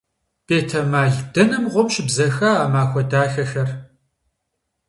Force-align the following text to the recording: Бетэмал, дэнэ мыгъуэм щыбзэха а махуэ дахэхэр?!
Бетэмал, 0.45 1.13
дэнэ 1.33 1.57
мыгъуэм 1.63 1.87
щыбзэха 1.93 2.51
а 2.63 2.65
махуэ 2.73 3.01
дахэхэр?! 3.11 3.69